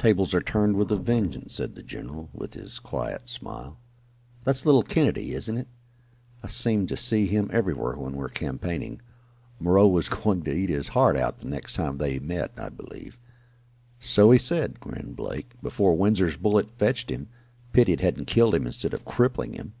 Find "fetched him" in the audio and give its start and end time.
16.68-17.28